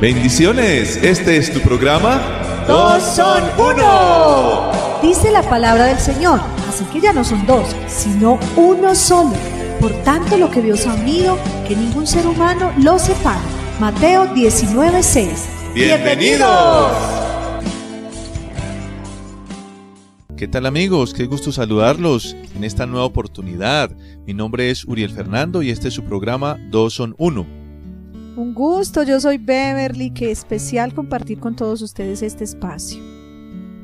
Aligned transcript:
Bendiciones, 0.00 0.98
este 0.98 1.38
es 1.38 1.50
tu 1.50 1.60
programa. 1.60 2.20
Dos 2.68 3.02
son 3.02 3.42
uno. 3.58 4.70
Dice 5.00 5.30
la 5.30 5.40
palabra 5.40 5.86
del 5.86 5.98
Señor, 5.98 6.38
así 6.68 6.84
que 6.92 7.00
ya 7.00 7.14
no 7.14 7.24
son 7.24 7.46
dos, 7.46 7.74
sino 7.86 8.38
uno 8.56 8.94
solo. 8.94 9.32
Por 9.80 9.92
tanto, 10.02 10.36
lo 10.36 10.50
que 10.50 10.60
Dios 10.60 10.86
ha 10.86 10.92
unido, 10.92 11.38
que 11.66 11.74
ningún 11.74 12.06
ser 12.06 12.26
humano 12.26 12.74
lo 12.76 12.98
separe. 12.98 13.40
Mateo 13.80 14.26
19:6. 14.34 15.48
Bienvenidos. 15.74 16.92
¿Qué 20.36 20.46
tal 20.46 20.66
amigos? 20.66 21.14
Qué 21.14 21.24
gusto 21.24 21.52
saludarlos 21.52 22.36
en 22.54 22.64
esta 22.64 22.84
nueva 22.84 23.06
oportunidad. 23.06 23.96
Mi 24.26 24.34
nombre 24.34 24.70
es 24.70 24.84
Uriel 24.84 25.10
Fernando 25.10 25.62
y 25.62 25.70
este 25.70 25.88
es 25.88 25.94
su 25.94 26.04
programa 26.04 26.58
Dos 26.70 26.92
son 26.92 27.14
uno. 27.16 27.55
Un 28.36 28.52
gusto, 28.52 29.02
yo 29.02 29.18
soy 29.18 29.38
Beverly, 29.38 30.10
qué 30.10 30.30
especial 30.30 30.92
compartir 30.92 31.40
con 31.40 31.56
todos 31.56 31.80
ustedes 31.80 32.20
este 32.20 32.44
espacio. 32.44 33.02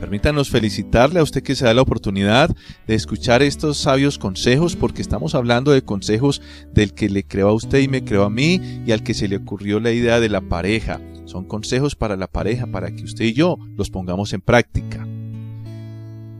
Permítanos 0.00 0.48
felicitarle 0.48 1.20
a 1.20 1.22
usted 1.22 1.42
que 1.42 1.54
se 1.54 1.66
da 1.66 1.74
la 1.74 1.82
oportunidad 1.82 2.56
de 2.86 2.94
escuchar 2.94 3.42
estos 3.42 3.76
sabios 3.76 4.16
consejos, 4.16 4.74
porque 4.74 5.02
estamos 5.02 5.34
hablando 5.34 5.72
de 5.72 5.82
consejos 5.82 6.40
del 6.72 6.94
que 6.94 7.10
le 7.10 7.24
creó 7.24 7.50
a 7.50 7.52
usted 7.52 7.80
y 7.80 7.88
me 7.88 8.04
creó 8.04 8.24
a 8.24 8.30
mí 8.30 8.58
y 8.86 8.92
al 8.92 9.02
que 9.02 9.12
se 9.12 9.28
le 9.28 9.36
ocurrió 9.36 9.80
la 9.80 9.92
idea 9.92 10.18
de 10.18 10.30
la 10.30 10.40
pareja. 10.40 10.98
Son 11.26 11.44
consejos 11.44 11.94
para 11.94 12.16
la 12.16 12.26
pareja, 12.26 12.66
para 12.66 12.90
que 12.90 13.04
usted 13.04 13.26
y 13.26 13.34
yo 13.34 13.58
los 13.76 13.90
pongamos 13.90 14.32
en 14.32 14.40
práctica. 14.40 15.06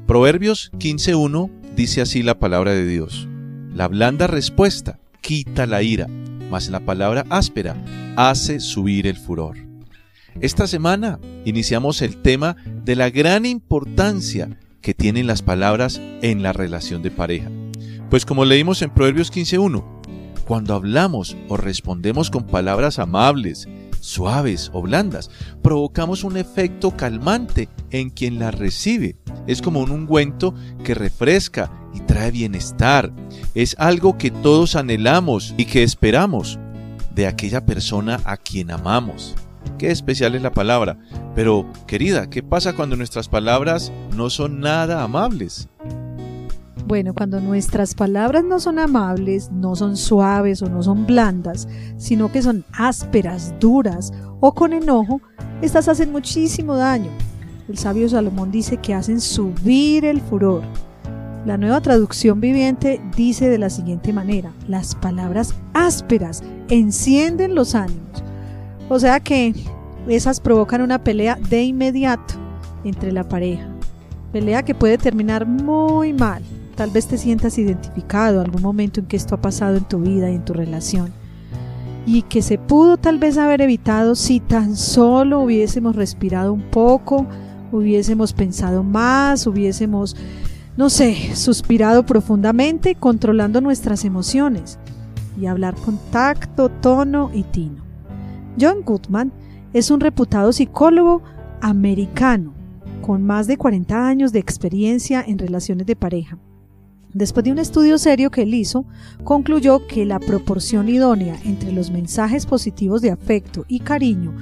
Proverbios 0.06 0.72
15.1 0.78 1.50
dice 1.76 2.00
así 2.00 2.22
la 2.22 2.38
palabra 2.38 2.72
de 2.72 2.86
Dios. 2.86 3.28
La 3.74 3.86
blanda 3.86 4.28
respuesta 4.28 4.98
quita 5.20 5.66
la 5.66 5.82
ira, 5.82 6.06
mas 6.50 6.68
la 6.68 6.80
palabra 6.80 7.24
áspera 7.30 7.76
hace 8.16 8.60
subir 8.60 9.06
el 9.06 9.16
furor. 9.16 9.56
Esta 10.40 10.66
semana 10.66 11.18
iniciamos 11.44 12.02
el 12.02 12.22
tema 12.22 12.56
de 12.84 12.96
la 12.96 13.10
gran 13.10 13.44
importancia 13.44 14.56
que 14.80 14.94
tienen 14.94 15.26
las 15.26 15.42
palabras 15.42 16.00
en 16.22 16.42
la 16.42 16.52
relación 16.52 17.02
de 17.02 17.10
pareja. 17.10 17.50
Pues 18.08 18.24
como 18.24 18.44
leímos 18.44 18.80
en 18.82 18.90
Proverbios 18.90 19.32
15.1, 19.32 19.98
cuando 20.46 20.74
hablamos 20.74 21.36
o 21.48 21.56
respondemos 21.56 22.30
con 22.30 22.46
palabras 22.46 22.98
amables, 22.98 23.68
suaves 24.00 24.70
o 24.72 24.80
blandas, 24.80 25.30
provocamos 25.62 26.24
un 26.24 26.36
efecto 26.36 26.96
calmante 26.96 27.68
en 27.90 28.10
quien 28.10 28.38
las 28.38 28.54
recibe. 28.54 29.16
Es 29.46 29.60
como 29.60 29.80
un 29.80 29.90
ungüento 29.90 30.54
que 30.84 30.94
refresca 30.94 31.70
y 31.94 32.00
trae 32.00 32.30
bienestar. 32.30 33.12
Es 33.54 33.76
algo 33.78 34.18
que 34.18 34.30
todos 34.30 34.76
anhelamos 34.76 35.54
y 35.56 35.64
que 35.64 35.82
esperamos 35.82 36.58
de 37.14 37.26
aquella 37.26 37.64
persona 37.64 38.20
a 38.24 38.36
quien 38.36 38.70
amamos. 38.70 39.34
Qué 39.78 39.90
especial 39.90 40.34
es 40.34 40.42
la 40.42 40.52
palabra. 40.52 40.98
Pero, 41.34 41.66
querida, 41.86 42.30
¿qué 42.30 42.42
pasa 42.42 42.74
cuando 42.74 42.96
nuestras 42.96 43.28
palabras 43.28 43.92
no 44.16 44.30
son 44.30 44.60
nada 44.60 45.02
amables? 45.02 45.68
Bueno, 46.86 47.12
cuando 47.12 47.40
nuestras 47.40 47.94
palabras 47.94 48.44
no 48.44 48.60
son 48.60 48.78
amables, 48.78 49.50
no 49.52 49.76
son 49.76 49.96
suaves 49.96 50.62
o 50.62 50.70
no 50.70 50.82
son 50.82 51.06
blandas, 51.06 51.68
sino 51.98 52.32
que 52.32 52.40
son 52.40 52.64
ásperas, 52.72 53.54
duras 53.60 54.12
o 54.40 54.54
con 54.54 54.72
enojo, 54.72 55.20
estas 55.60 55.88
hacen 55.88 56.12
muchísimo 56.12 56.76
daño. 56.76 57.10
El 57.68 57.76
sabio 57.76 58.08
Salomón 58.08 58.50
dice 58.50 58.78
que 58.78 58.94
hacen 58.94 59.20
subir 59.20 60.06
el 60.06 60.22
furor. 60.22 60.62
La 61.46 61.56
nueva 61.56 61.80
traducción 61.80 62.40
viviente 62.40 63.00
dice 63.16 63.48
de 63.48 63.58
la 63.58 63.70
siguiente 63.70 64.12
manera, 64.12 64.52
las 64.66 64.94
palabras 64.94 65.54
ásperas 65.72 66.42
encienden 66.68 67.54
los 67.54 67.74
ánimos. 67.74 68.22
O 68.88 68.98
sea 68.98 69.20
que 69.20 69.54
esas 70.08 70.40
provocan 70.40 70.82
una 70.82 71.02
pelea 71.02 71.38
de 71.48 71.62
inmediato 71.62 72.34
entre 72.84 73.12
la 73.12 73.28
pareja. 73.28 73.68
Pelea 74.32 74.62
que 74.62 74.74
puede 74.74 74.98
terminar 74.98 75.46
muy 75.46 76.12
mal. 76.12 76.42
Tal 76.74 76.90
vez 76.90 77.06
te 77.06 77.18
sientas 77.18 77.58
identificado 77.58 78.40
algún 78.40 78.62
momento 78.62 79.00
en 79.00 79.06
que 79.06 79.16
esto 79.16 79.34
ha 79.34 79.40
pasado 79.40 79.76
en 79.76 79.84
tu 79.84 79.98
vida 79.98 80.30
y 80.30 80.34
en 80.34 80.44
tu 80.44 80.52
relación. 80.52 81.12
Y 82.06 82.22
que 82.22 82.40
se 82.40 82.56
pudo 82.58 82.96
tal 82.96 83.18
vez 83.18 83.36
haber 83.36 83.60
evitado 83.60 84.14
si 84.14 84.40
tan 84.40 84.76
solo 84.76 85.40
hubiésemos 85.40 85.96
respirado 85.96 86.52
un 86.52 86.62
poco, 86.62 87.26
hubiésemos 87.72 88.32
pensado 88.32 88.82
más, 88.82 89.46
hubiésemos, 89.46 90.16
no 90.78 90.90
sé, 90.90 91.34
suspirado 91.34 92.06
profundamente, 92.06 92.94
controlando 92.94 93.60
nuestras 93.60 94.04
emociones 94.04 94.78
y 95.36 95.46
hablar 95.46 95.74
con 95.74 95.98
tacto, 96.12 96.68
tono 96.68 97.32
y 97.34 97.42
tino. 97.42 97.82
John 98.60 98.82
Goodman 98.84 99.32
es 99.72 99.90
un 99.90 99.98
reputado 99.98 100.52
psicólogo 100.52 101.20
americano 101.60 102.54
con 103.02 103.24
más 103.24 103.48
de 103.48 103.56
40 103.56 104.06
años 104.06 104.30
de 104.30 104.38
experiencia 104.38 105.20
en 105.26 105.40
relaciones 105.40 105.84
de 105.84 105.96
pareja. 105.96 106.38
Después 107.12 107.42
de 107.42 107.50
un 107.50 107.58
estudio 107.58 107.98
serio 107.98 108.30
que 108.30 108.42
él 108.42 108.54
hizo, 108.54 108.84
concluyó 109.24 109.84
que 109.88 110.04
la 110.04 110.20
proporción 110.20 110.88
idónea 110.88 111.40
entre 111.44 111.72
los 111.72 111.90
mensajes 111.90 112.46
positivos 112.46 113.02
de 113.02 113.10
afecto 113.10 113.64
y 113.66 113.80
cariño 113.80 114.32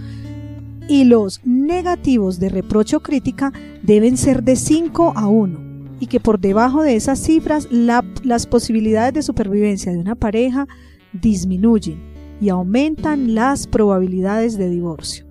y 0.86 1.04
los 1.04 1.40
negativos 1.46 2.38
de 2.38 2.50
reproche 2.50 2.96
o 2.96 3.00
crítica 3.00 3.54
deben 3.82 4.18
ser 4.18 4.42
de 4.42 4.56
5 4.56 5.14
a 5.16 5.28
1 5.28 5.65
y 6.00 6.06
que 6.06 6.20
por 6.20 6.40
debajo 6.40 6.82
de 6.82 6.96
esas 6.96 7.18
cifras 7.18 7.68
las 7.70 8.46
posibilidades 8.46 9.14
de 9.14 9.22
supervivencia 9.22 9.92
de 9.92 9.98
una 9.98 10.14
pareja 10.14 10.66
disminuyen 11.12 12.00
y 12.40 12.50
aumentan 12.50 13.34
las 13.34 13.66
probabilidades 13.66 14.58
de 14.58 14.68
divorcio. 14.68 15.26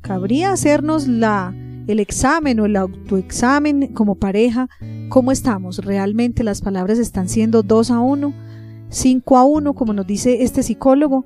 Cabría 0.00 0.52
hacernos 0.52 1.06
la, 1.06 1.54
el 1.86 2.00
examen 2.00 2.58
o 2.58 2.66
el 2.66 2.76
autoexamen 2.76 3.92
como 3.94 4.16
pareja, 4.16 4.68
cómo 5.08 5.30
estamos, 5.30 5.78
realmente 5.78 6.42
las 6.42 6.60
palabras 6.60 6.98
están 6.98 7.28
siendo 7.28 7.62
2 7.62 7.90
a 7.92 8.00
1, 8.00 8.34
5 8.88 9.36
a 9.36 9.44
1, 9.44 9.74
como 9.74 9.92
nos 9.92 10.06
dice 10.06 10.42
este 10.42 10.62
psicólogo, 10.62 11.24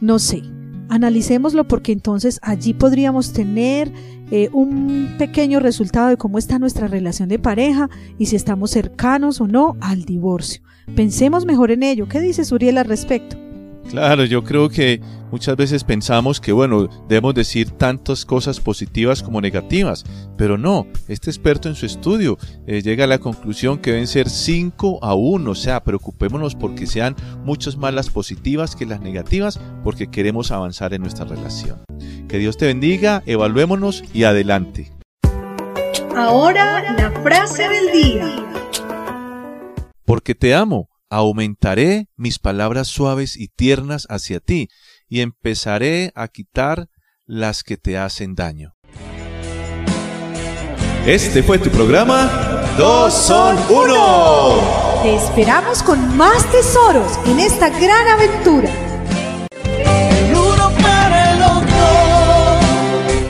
no 0.00 0.18
sé. 0.18 0.42
Analicémoslo 0.88 1.66
porque 1.66 1.92
entonces 1.92 2.38
allí 2.42 2.74
podríamos 2.74 3.32
tener 3.32 3.92
eh, 4.30 4.48
un 4.52 5.14
pequeño 5.18 5.60
resultado 5.60 6.08
de 6.08 6.16
cómo 6.16 6.38
está 6.38 6.58
nuestra 6.58 6.88
relación 6.88 7.28
de 7.28 7.38
pareja 7.38 7.90
y 8.18 8.26
si 8.26 8.36
estamos 8.36 8.70
cercanos 8.70 9.40
o 9.40 9.46
no 9.46 9.76
al 9.80 10.04
divorcio. 10.04 10.62
Pensemos 10.94 11.46
mejor 11.46 11.70
en 11.70 11.82
ello. 11.82 12.08
¿Qué 12.08 12.20
dice 12.20 12.42
Uriel 12.54 12.78
al 12.78 12.86
respecto? 12.86 13.41
Claro, 13.90 14.24
yo 14.24 14.42
creo 14.42 14.68
que 14.68 15.00
muchas 15.30 15.56
veces 15.56 15.84
pensamos 15.84 16.40
que, 16.40 16.52
bueno, 16.52 16.88
debemos 17.08 17.34
decir 17.34 17.70
tantas 17.70 18.24
cosas 18.24 18.60
positivas 18.60 19.22
como 19.22 19.40
negativas, 19.40 20.04
pero 20.36 20.56
no, 20.56 20.86
este 21.08 21.30
experto 21.30 21.68
en 21.68 21.74
su 21.74 21.86
estudio 21.86 22.38
eh, 22.66 22.80
llega 22.82 23.04
a 23.04 23.08
la 23.08 23.18
conclusión 23.18 23.78
que 23.78 23.90
deben 23.90 24.06
ser 24.06 24.30
5 24.30 25.00
a 25.02 25.14
1, 25.14 25.50
o 25.50 25.54
sea, 25.54 25.82
preocupémonos 25.82 26.54
porque 26.54 26.86
sean 26.86 27.16
muchas 27.44 27.76
más 27.76 27.92
las 27.92 28.08
positivas 28.08 28.76
que 28.76 28.86
las 28.86 29.00
negativas, 29.00 29.60
porque 29.82 30.10
queremos 30.10 30.52
avanzar 30.52 30.94
en 30.94 31.02
nuestra 31.02 31.24
relación. 31.24 31.82
Que 32.28 32.38
Dios 32.38 32.56
te 32.56 32.66
bendiga, 32.66 33.22
evaluémonos 33.26 34.04
y 34.14 34.24
adelante. 34.24 34.92
Ahora 36.16 36.94
la 36.94 37.10
frase 37.22 37.68
del 37.68 37.92
día. 37.92 38.36
Porque 40.04 40.34
te 40.34 40.54
amo 40.54 40.91
aumentaré 41.12 42.08
mis 42.16 42.38
palabras 42.38 42.88
suaves 42.88 43.36
y 43.36 43.48
tiernas 43.48 44.06
hacia 44.08 44.40
ti, 44.40 44.68
y 45.08 45.20
empezaré 45.20 46.10
a 46.14 46.28
quitar 46.28 46.88
las 47.26 47.62
que 47.62 47.76
te 47.76 47.98
hacen 47.98 48.34
daño. 48.34 48.74
Este 51.06 51.42
fue 51.42 51.58
tu 51.58 51.70
programa 51.70 52.52
Dos 52.78 53.12
son 53.12 53.56
uno. 53.68 55.02
Te 55.02 55.16
esperamos 55.16 55.82
con 55.82 56.16
más 56.16 56.50
tesoros 56.50 57.18
en 57.26 57.38
esta 57.40 57.68
gran 57.68 58.08
aventura. 58.08 58.91